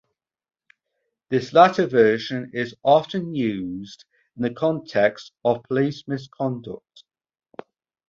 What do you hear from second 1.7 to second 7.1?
version is often used in the context of police misconduct.